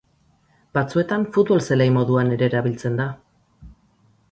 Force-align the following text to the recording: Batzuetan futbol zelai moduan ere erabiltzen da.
Batzuetan 0.77 1.27
futbol 1.35 1.61
zelai 1.67 1.87
moduan 1.99 2.33
ere 2.39 2.47
erabiltzen 2.51 3.01
da. 3.03 3.09